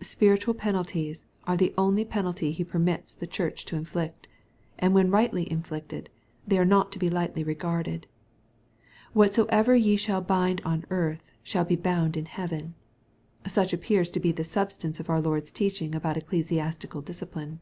Spiritual 0.00 0.54
penalties 0.54 1.24
are 1.42 1.56
the 1.56 1.74
only 1.76 2.04
penalty 2.04 2.52
He 2.52 2.62
permits 2.62 3.14
the 3.16 3.26
Church 3.26 3.64
to 3.64 3.74
inflict, 3.74 4.28
and 4.78 4.94
when 4.94 5.10
rightly 5.10 5.50
inflicted, 5.50 6.08
they 6.46 6.56
are 6.56 6.64
not 6.64 6.92
to 6.92 7.00
be 7.00 7.10
lightly 7.10 7.42
re 7.42 7.56
garded." 7.56 8.06
Whatsoever 9.12 9.74
ye 9.74 9.96
shall 9.96 10.20
bind 10.20 10.60
on 10.64 10.84
earth 10.90 11.32
shall 11.42 11.64
be 11.64 11.74
bound 11.74 12.16
in 12.16 12.26
heaven." 12.26 12.74
Such 13.48 13.72
appears 13.72 14.12
to 14.12 14.20
be 14.20 14.30
the 14.30 14.44
substance 14.44 15.00
of 15.00 15.10
our 15.10 15.20
Lord's 15.20 15.50
teaching 15.50 15.96
about 15.96 16.16
ecclesiastical 16.16 17.00
discipline. 17.00 17.60